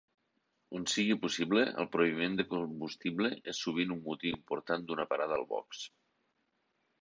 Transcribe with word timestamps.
On 0.77 0.85
sigui 0.93 1.17
possible, 1.25 1.65
el 1.83 1.87
proveïment 1.95 2.37
de 2.39 2.45
combustible 2.53 3.29
és 3.53 3.61
sovint 3.67 3.93
un 3.97 4.01
motiu 4.09 4.35
important 4.39 4.89
d'una 4.89 5.07
parada 5.13 5.39
al 5.43 5.47
box. 5.55 5.85